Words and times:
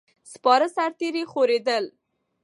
سپاره 0.33 0.67
سرتیري 0.75 1.23
خورېدل. 1.31 1.85